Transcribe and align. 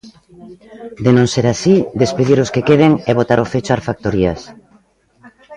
De 1.03 1.11
non 1.17 1.27
ser 1.33 1.45
así, 1.49 1.75
despedir 2.01 2.37
os 2.43 2.51
que 2.53 2.65
queden 2.69 2.93
e 3.09 3.11
botar 3.19 3.39
o 3.45 3.49
fecho 3.53 3.71
ás 3.75 3.85
factorías. 3.89 4.41